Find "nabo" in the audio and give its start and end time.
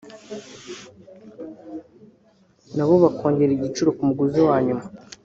2.75-2.95